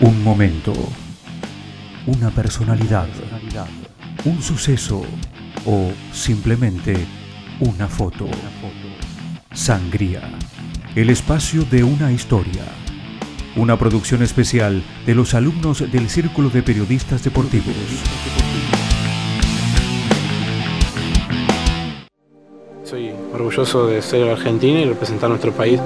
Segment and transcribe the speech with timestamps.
[0.00, 0.72] Un momento,
[2.06, 3.08] una personalidad,
[4.24, 5.02] un suceso
[5.66, 6.94] o simplemente
[7.58, 8.28] una foto.
[9.52, 10.20] Sangría,
[10.94, 12.62] el espacio de una historia.
[13.56, 17.74] Una producción especial de los alumnos del Círculo de Periodistas Deportivos.
[22.84, 25.80] Soy orgulloso de ser argentino y representar nuestro país.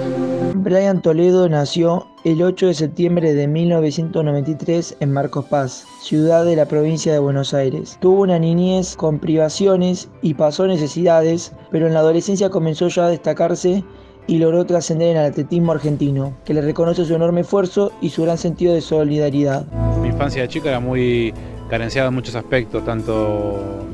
[0.63, 6.67] Brian Toledo nació el 8 de septiembre de 1993 en Marcos Paz, ciudad de la
[6.67, 7.99] provincia de Buenos Aires.
[8.01, 13.09] Tuvo una niñez con privaciones y pasó necesidades, pero en la adolescencia comenzó ya a
[13.09, 13.83] destacarse
[14.29, 18.23] y logró trascender en el atletismo argentino, que le reconoce su enorme esfuerzo y su
[18.23, 19.67] gran sentido de solidaridad.
[20.01, 21.35] Mi infancia de chica era muy
[21.69, 23.85] carenciada en muchos aspectos, tanto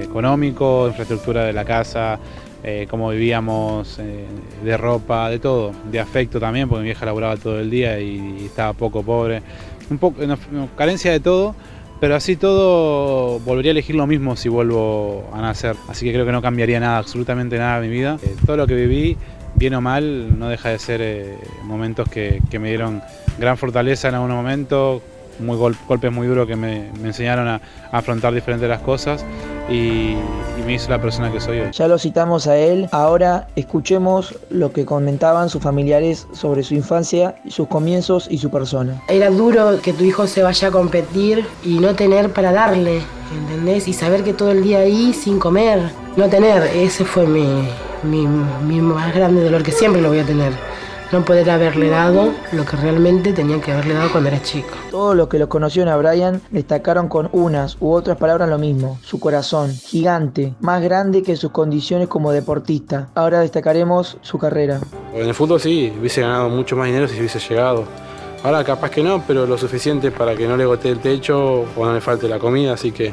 [0.00, 2.20] económico, infraestructura de la casa,
[2.64, 4.24] eh, cómo vivíamos, eh,
[4.62, 8.44] de ropa, de todo, de afecto también, porque mi vieja laburaba todo el día y,
[8.46, 9.42] estaba poco pobre.
[9.90, 10.20] Un poco,
[10.76, 11.56] carencia de todo,
[12.00, 15.74] pero así todo volvería a elegir lo mismo si vuelvo a nacer.
[15.88, 18.16] Así que creo que no cambiaría nada, absolutamente nada en mi vida.
[18.22, 19.16] Eh, todo lo que viví,
[19.56, 23.02] bien o mal, no deja de ser momentos que, me dieron
[23.40, 25.02] gran fortaleza en algún momento,
[25.40, 27.60] muy golpes muy duros que me, enseñaron a,
[27.90, 29.24] afrontar diferentes las cosas
[29.68, 30.16] y,
[30.66, 31.72] me hizo la persona que soy hoy.
[31.72, 37.34] Ya lo citamos a él, ahora escuchemos lo que comentaban sus familiares sobre su infancia,
[37.48, 39.02] sus comienzos y su persona.
[39.08, 43.02] Era duro que tu hijo se vaya a competir y no tener para darle,
[43.36, 43.88] ¿entendés?
[43.88, 47.66] Y saber que todo el día ahí sin comer, no tener, ese fue mi,
[48.04, 48.26] mi,
[48.64, 50.71] mi más grande dolor que siempre lo voy a tener
[51.12, 54.70] no poder haberle dado lo que realmente tenía que haberle dado cuando era chico.
[54.90, 58.98] Todos los que lo conocieron a Brian destacaron con unas u otras palabras lo mismo,
[59.02, 63.08] su corazón, gigante, más grande que sus condiciones como deportista.
[63.14, 64.80] Ahora destacaremos su carrera.
[65.14, 67.84] En el fútbol sí, hubiese ganado mucho más dinero si hubiese llegado.
[68.42, 71.84] Ahora capaz que no, pero lo suficiente para que no le gotee el techo o
[71.84, 73.12] no le falte la comida, así que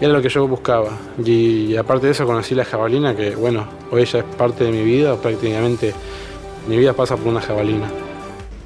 [0.00, 0.90] era lo que yo buscaba.
[1.24, 4.82] Y, aparte de eso conocí la jabalina, que bueno, hoy ella es parte de mi
[4.82, 5.94] vida, prácticamente
[6.66, 7.88] mi vida pasa por una jabalina.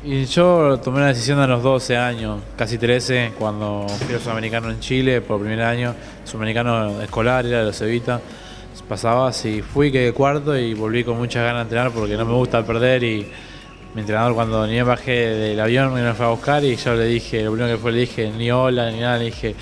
[0.02, 4.70] Y yo tomé la decisión a los 12 años, casi 13, cuando fui al Sudamericano
[4.70, 5.94] en Chile por primer año,
[6.24, 8.20] Sudamericano escolar, era de los Evita.
[8.88, 12.32] Pasaba así, fui que cuarto y volví con muchas ganas de entrenar porque no me
[12.32, 13.26] gusta perder y
[13.94, 17.44] mi entrenador cuando ni bajé del avión me fue a buscar y yo le dije,
[17.44, 19.54] lo primero que fue le dije, ni hola ni nada, le dije,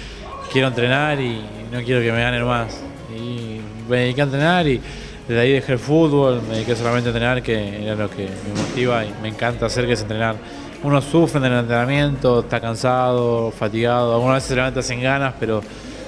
[0.50, 2.80] quiero entrenar y no quiero que me ganen más.
[3.14, 4.80] Y me dediqué a entrenar y
[5.28, 8.60] desde ahí dejé el fútbol, me dediqué solamente a entrenar, que era lo que me
[8.60, 10.36] motiva y me encanta hacer, que es entrenar.
[10.82, 15.60] Uno sufre en el entrenamiento, está cansado, fatigado, algunas veces levanta sin ganas, pero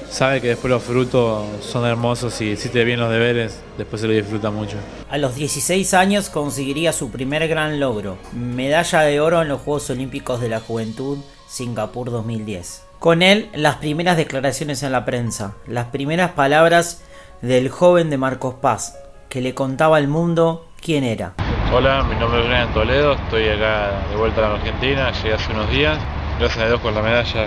[0.08, 4.08] sabe que después los frutos son hermosos y si te bien los deberes, después se
[4.08, 4.76] lo disfruta mucho.
[5.10, 9.90] A los 16 años conseguiría su primer gran logro, medalla de oro en los Juegos
[9.90, 12.84] Olímpicos de la Juventud Singapur 2010.
[12.98, 17.02] Con él, las primeras declaraciones en la prensa, las primeras palabras
[17.42, 18.96] del joven de Marcos Paz,
[19.30, 21.34] que le contaba al mundo quién era.
[21.72, 25.52] Hola, mi nombre es Brian Toledo, estoy acá de vuelta a la Argentina, llegué hace
[25.52, 25.98] unos días,
[26.40, 27.46] gracias a Dios con la medalla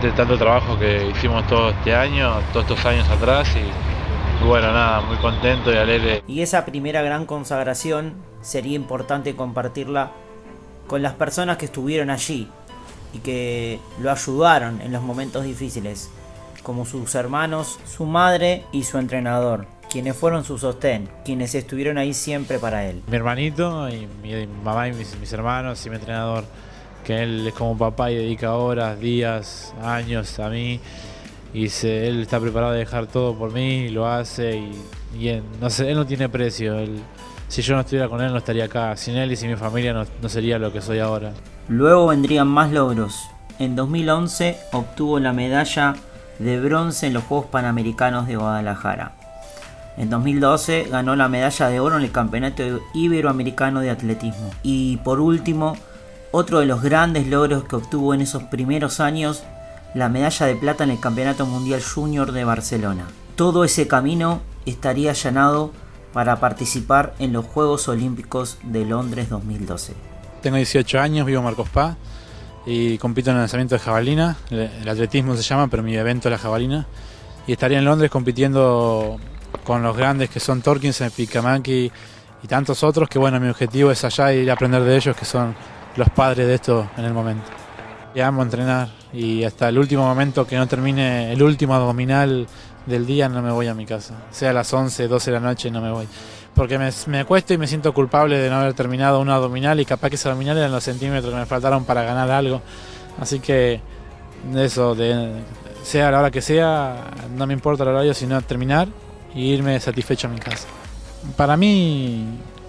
[0.00, 5.00] de tanto trabajo que hicimos todo este año, todos estos años atrás y, bueno, nada,
[5.00, 6.22] muy contento y alegre.
[6.28, 10.12] Y esa primera gran consagración sería importante compartirla
[10.86, 12.48] con las personas que estuvieron allí
[13.12, 16.12] y que lo ayudaron en los momentos difíciles,
[16.62, 22.14] como sus hermanos, su madre y su entrenador quienes fueron su sostén, quienes estuvieron ahí
[22.14, 23.02] siempre para él.
[23.06, 26.44] Mi hermanito y mi mamá y mis, hermanos y mi entrenador,
[27.04, 30.80] que él es como un papá y dedica horas, días, años a mí
[31.54, 34.56] y él está preparado a dejar todo por mí y lo hace
[35.14, 36.76] y, no sé, él no tiene precio.
[37.48, 38.96] si yo no estuviera con él no estaría acá.
[38.96, 41.32] Sin él y sin mi familia no, no sería lo que soy ahora.
[41.68, 43.28] Luego vendrían más logros.
[43.58, 45.96] En 2011 obtuvo la medalla
[46.38, 49.17] de bronce en los Juegos Panamericanos de Guadalajara.
[49.98, 52.62] En 2012 ganó la medalla de oro en el Campeonato
[52.94, 54.50] Iberoamericano de Atletismo.
[54.62, 55.76] Y por último,
[56.30, 59.42] otro de los grandes logros que obtuvo en esos primeros años,
[59.94, 63.08] la medalla de plata en el Campeonato Mundial Junior de Barcelona.
[63.34, 65.72] Todo ese camino estaría allanado
[66.12, 69.94] para participar en los Juegos Olímpicos de Londres 2012.
[70.42, 71.96] Tengo 18 años, vivo en Marcos Paz
[72.66, 74.36] y compito en el lanzamiento de jabalina.
[74.50, 76.86] El atletismo se llama, pero mi evento es la jabalina.
[77.48, 79.18] Y estaría en Londres compitiendo
[79.64, 81.90] con los grandes que son Torkinson, Picamaki
[82.42, 85.24] y tantos otros, que bueno, mi objetivo es allá ir a aprender de ellos, que
[85.24, 85.54] son
[85.96, 87.50] los padres de esto en el momento.
[88.14, 92.46] Y amo entrenar y hasta el último momento que no termine el último abdominal
[92.86, 94.14] del día no me voy a mi casa.
[94.30, 96.08] Sea a las 11, 12 de la noche no me voy.
[96.54, 99.84] Porque me, me acuesto y me siento culpable de no haber terminado un abdominal y
[99.84, 102.62] capaz que ese abdominal eran los centímetros que me faltaron para ganar algo.
[103.20, 103.80] Así que
[104.56, 105.42] eso, de,
[105.82, 108.88] sea la hora que sea, no me importa el horario, sino terminar
[109.34, 110.68] y irme satisfecho a mi casa.
[111.36, 112.24] Para mí,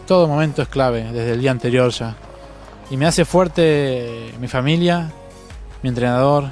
[0.08, 2.16] todo momento es clave, desde el día anterior ya.
[2.90, 5.12] Y me hace fuerte mi familia,
[5.84, 6.46] mi entrenador,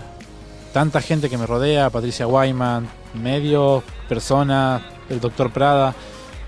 [0.73, 5.95] tanta gente que me rodea, Patricia Wyman, medios, personas, el doctor Prada,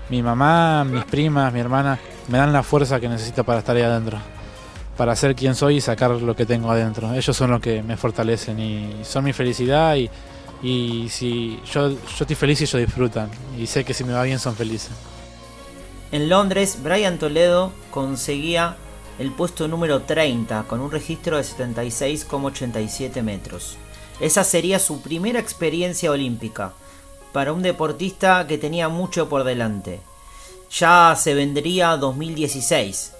[0.08, 1.98] mi mamá, mis primas, mi hermana,
[2.28, 4.18] me dan la fuerza que necesito para estar ahí adentro,
[4.96, 7.12] para ser quien soy y sacar lo que tengo adentro.
[7.12, 10.08] Ellos son los que me fortalecen y son mi felicidad y,
[10.62, 14.38] y si yo, estoy feliz y ellos disfrutan y sé que si me va bien
[14.38, 14.90] son felices.
[16.12, 18.76] En Londres, Brian Toledo conseguía
[19.18, 23.76] el puesto número 30 con un registro de 76,87 metros.
[24.18, 26.72] Esa sería su primera experiencia olímpica
[27.32, 30.00] para un deportista que tenía mucho por delante.
[30.70, 33.12] Ya se vendría 2016,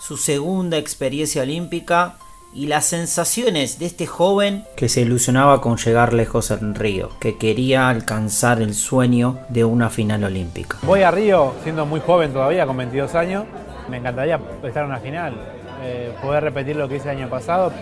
[0.00, 2.16] su segunda experiencia olímpica
[2.52, 7.36] y las sensaciones de este joven que se ilusionaba con llegar lejos en Río, que
[7.36, 10.78] quería alcanzar el sueño de una final olímpica.
[10.82, 13.44] Voy a Río siendo muy joven todavía, con 22 años,
[13.88, 15.34] me encantaría estar en una final,
[15.82, 17.72] eh, poder repetir lo que hice el año pasado.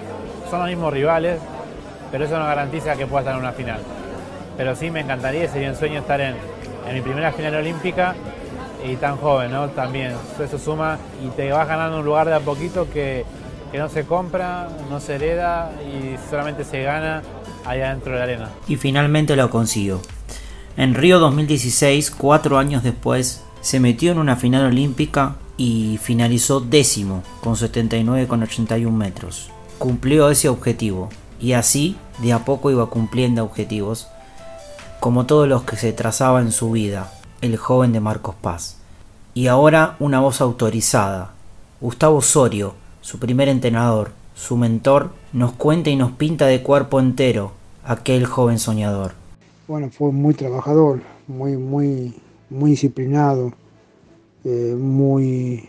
[0.50, 1.40] Son los mismos rivales,
[2.10, 3.80] pero eso no garantiza que pueda estar en una final.
[4.56, 6.34] Pero sí me encantaría, sería un sueño estar en,
[6.92, 8.14] mi primera final olímpica
[8.88, 9.68] y tan joven, ¿no?
[9.70, 13.24] También, eso suma y te vas ganando un lugar de a poquito que,
[13.76, 17.22] que no se compra, no se hereda y solamente se gana
[17.66, 18.50] allá dentro de la arena.
[18.66, 20.00] Y finalmente lo consiguió.
[20.78, 27.22] En Río 2016, cuatro años después, se metió en una final olímpica y finalizó décimo
[27.42, 29.50] con 79,81 metros.
[29.78, 34.08] Cumplió ese objetivo y así de a poco iba cumpliendo objetivos,
[35.00, 37.12] como todos los que se trazaba en su vida,
[37.42, 38.78] el joven de Marcos Paz.
[39.34, 41.32] Y ahora una voz autorizada,
[41.82, 47.52] Gustavo Osorio, su primer entrenador, su mentor, nos cuenta y nos pinta de cuerpo entero
[47.84, 49.12] aquel joven soñador.
[49.68, 52.14] Bueno, fue muy trabajador, muy, muy,
[52.50, 53.52] muy disciplinado,
[54.42, 55.68] eh, muy...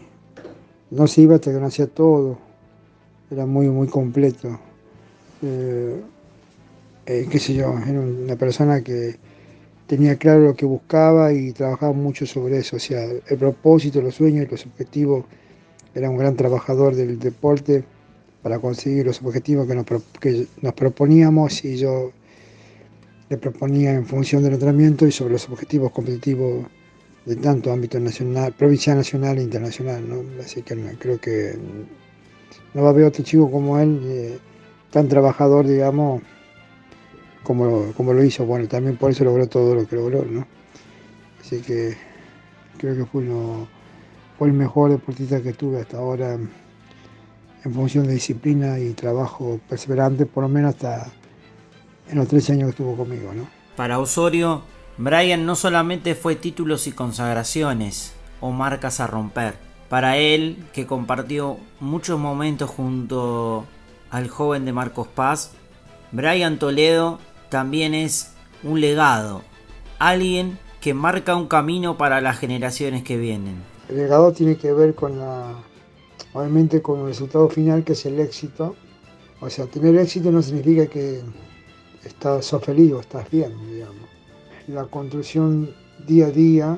[0.90, 2.40] No se iba hasta que no hacía todo,
[3.30, 4.60] era muy, muy completo.
[5.44, 6.02] Eh,
[7.06, 9.16] eh, qué sé yo, era una persona que
[9.86, 14.16] tenía claro lo que buscaba y trabajaba mucho sobre eso, o sea, el propósito, los
[14.16, 15.26] sueños y los objetivos,
[15.94, 17.84] era un gran trabajador del deporte
[18.42, 19.86] para conseguir los objetivos que nos,
[20.20, 22.12] que nos proponíamos y yo
[23.30, 26.66] le proponía en función del entrenamiento y sobre los objetivos competitivos
[27.26, 30.24] de tanto ámbito nacional, provincial, nacional e internacional, ¿no?
[30.42, 31.58] Así que creo que
[32.74, 34.00] no va a haber otro chico como él.
[34.06, 34.40] Eh,
[34.92, 36.22] tan trabajador, digamos,
[37.44, 38.46] como, como lo hizo.
[38.46, 40.48] Bueno, también por eso logró todo lo que logró, ¿no?
[41.42, 41.96] Así que
[42.78, 43.24] creo que fue,
[44.38, 50.26] fue el mejor deportista que tuve hasta ahora en función de disciplina y trabajo perseverante,
[50.26, 51.12] por lo menos hasta
[52.10, 53.48] en los 13 años que estuvo conmigo, ¿no?
[53.76, 54.64] Para Osorio,
[54.98, 59.56] Brian no solamente fue títulos y consagraciones o marcas a romper.
[59.90, 63.66] Para él, que compartió muchos momentos junto
[64.10, 65.52] al joven de Marcos Paz,
[66.12, 67.20] Brian Toledo
[67.50, 69.44] también es un legado,
[70.00, 73.77] alguien que marca un camino para las generaciones que vienen.
[73.90, 75.64] El legado tiene que ver con la,
[76.34, 78.76] obviamente con el resultado final que es el éxito.
[79.40, 81.22] O sea, tener éxito no significa que
[82.04, 84.10] estás sos feliz o estás bien, digamos.
[84.68, 85.74] La construcción
[86.06, 86.78] día a día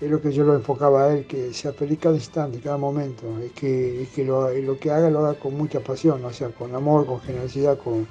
[0.00, 3.26] es lo que yo lo enfocaba a él, que sea feliz cada instante, cada momento,
[3.42, 7.06] es que, que lo, que haga lo haga con mucha pasión, o sea, con amor,
[7.06, 8.06] con generosidad, con,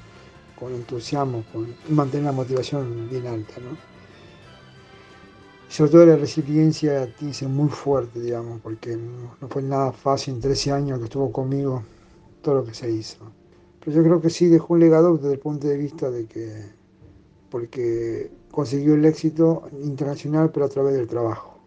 [0.74, 3.97] entusiasmo, con mantener la motivación bien alta, ¿no?
[5.70, 10.72] Sobre todo la resiliencia ser muy fuerte, digamos, porque no, fue nada fácil en 13
[10.72, 11.84] años que estuvo conmigo
[12.42, 13.18] todo lo que se hizo.
[13.80, 16.64] Pero yo creo que sí dejó un legado desde el punto de vista de que,
[17.50, 21.58] porque consiguió el éxito internacional, pero a través del trabajo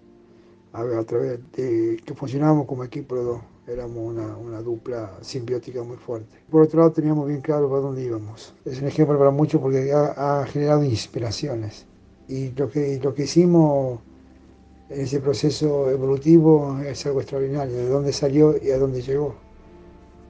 [0.72, 3.40] a, través de que funcionábamos como equipo los dos.
[3.66, 6.38] Éramos una, dupla simbiótica muy fuerte.
[6.50, 8.52] Por otro lado, teníamos bien claro para dónde íbamos.
[8.64, 11.86] Es un ejemplo para muchos porque ha, generado inspiraciones.
[12.30, 13.98] Y lo que, lo que hicimos
[14.88, 19.34] en ese proceso evolutivo es algo extraordinario, de dónde salió y a dónde llegó.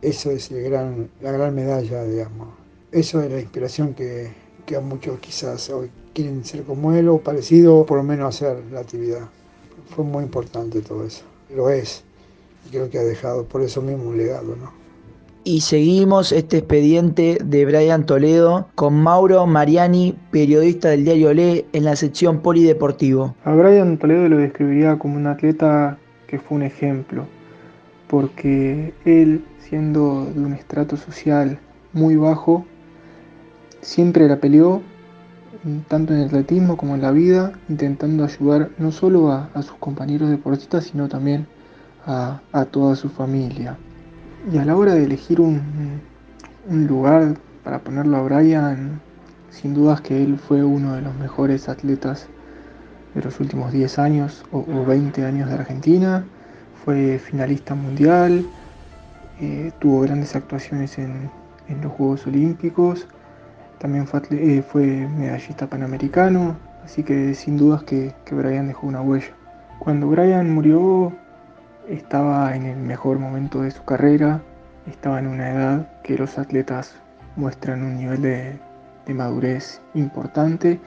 [0.00, 2.48] Eso es el gran, la gran medalla, digamos.
[2.90, 4.30] Eso es la inspiración que,
[4.64, 8.64] que a muchos quizás hoy quieren ser como él o parecido, por lo menos hacer
[8.72, 9.28] la actividad
[9.90, 11.22] fue muy importante todo eso.
[11.54, 12.02] Lo es.
[12.70, 14.79] Creo que ha dejado por eso mismo un legado, ¿no?
[15.42, 21.84] Y seguimos este expediente de Brian Toledo con Mauro Mariani, periodista del diario Le, en
[21.84, 23.34] la sección polideportivo.
[23.44, 27.24] A Brian Toledo lo describiría como un atleta que fue un ejemplo,
[28.06, 31.58] porque él, siendo de un estrato social
[31.94, 32.66] muy bajo,
[33.80, 34.82] siempre la peleó,
[35.88, 40.30] tanto en el atletismo como en la vida, intentando ayudar no solo a, sus compañeros
[40.30, 41.46] deportistas, sino también
[42.06, 43.76] a, toda su familia.
[44.48, 46.00] Y a la hora de elegir un,
[46.66, 49.00] lugar para ponerlo a Brian,
[49.50, 52.26] sin dudas que él fue uno de los mejores atletas
[53.14, 56.24] de los últimos 10 años o, 20 años de Argentina,
[56.84, 58.46] fue finalista mundial,
[59.40, 61.30] eh, tuvo grandes actuaciones en,
[61.82, 63.06] los Juegos Olímpicos,
[63.78, 69.02] también fue, eh, fue, medallista panamericano, así que sin dudas que, que Brian dejó una
[69.02, 69.32] huella.
[69.78, 71.12] Cuando Brian murió
[71.88, 74.42] estaba en el mejor momento de su carrera,
[74.86, 76.94] estaba en una edad que los atletas
[77.36, 78.58] muestran un nivel de,
[79.14, 80.78] madurez importante,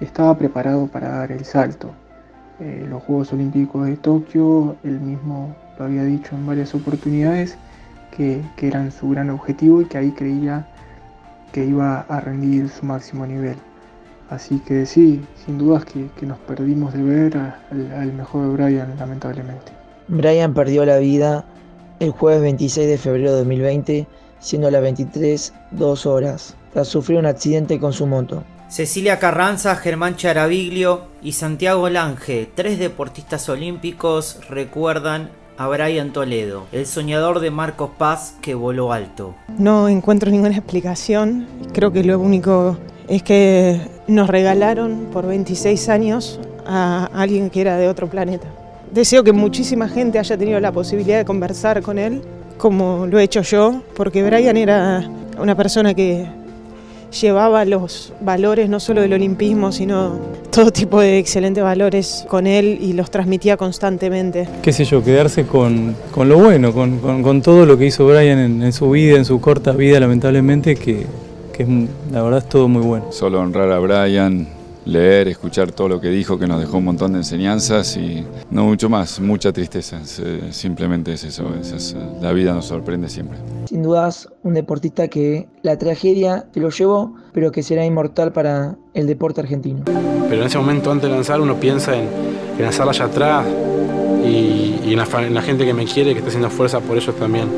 [0.00, 1.90] estaba preparado para dar el salto.
[2.60, 7.58] Eh, los Juegos Olímpicos de Tokio, él mismo lo había dicho en varias oportunidades,
[8.16, 10.66] que, eran su gran objetivo y que ahí creía
[11.52, 13.56] que iba a rendir su máximo nivel.
[14.30, 19.87] Así que sí, sin dudas que, nos perdimos de ver al, al mejor Brian, lamentablemente.
[20.08, 21.44] Brian perdió la vida
[22.00, 24.06] el jueves 26 de febrero de 2020,
[24.40, 28.44] siendo las 23 2 horas, tras sufrir un accidente con su moto.
[28.68, 36.86] Cecilia Carranza, Germán Charaviglio y Santiago Lange, tres deportistas olímpicos, recuerdan a Brian Toledo, el
[36.86, 39.34] soñador de Marcos Paz que voló alto.
[39.58, 42.76] No encuentro ninguna explicación, creo que lo único
[43.08, 48.48] es que nos regalaron por 26 años a alguien que era de otro planeta.
[48.92, 52.22] Deseo que muchísima gente haya tenido la posibilidad de conversar con él,
[52.56, 56.26] como lo he hecho yo, porque Brian era una persona que
[57.20, 60.18] llevaba los valores no solo del olimpismo, sino
[60.50, 64.48] todo tipo de excelentes valores con él y los transmitía constantemente.
[64.62, 68.90] Qué sé yo, quedarse con, lo bueno, con, todo lo que hizo Brian en, su
[68.90, 71.06] vida, en su corta vida, lamentablemente, que,
[71.52, 71.66] que
[72.12, 73.06] la verdad es todo muy bueno.
[73.10, 74.48] Solo honrar a Brian,
[74.88, 78.64] leer, escuchar todo lo que dijo, que nos dejó un montón de enseñanzas y no
[78.64, 80.00] mucho más, mucha tristeza.
[80.50, 81.44] Simplemente es eso,
[82.20, 83.38] la vida nos sorprende siempre.
[83.66, 88.76] Sin dudas, un deportista que la tragedia se lo llevó, pero que será inmortal para
[88.94, 89.82] el deporte argentino.
[89.84, 92.08] Pero en ese momento, antes de lanzar, uno piensa en,
[92.58, 93.46] lanzarla allá atrás
[94.24, 97.48] y, en, la, gente que me quiere, que está haciendo fuerza por ellos también.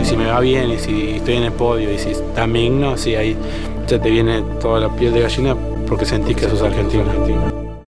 [0.00, 2.96] Y si me va bien, y si estoy en el podio, y si también no,
[2.98, 3.34] sí, ahí
[3.86, 5.56] ya te viene toda la piel de gallina
[5.88, 7.67] porque sentí que sos argentino.